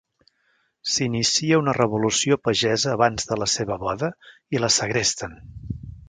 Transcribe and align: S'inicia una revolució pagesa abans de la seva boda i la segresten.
S'inicia 0.91 1.59
una 1.63 1.75
revolució 1.77 2.37
pagesa 2.47 2.93
abans 2.97 3.29
de 3.33 3.37
la 3.41 3.47
seva 3.57 3.77
boda 3.83 4.09
i 4.57 4.63
la 4.63 4.71
segresten. 4.77 5.37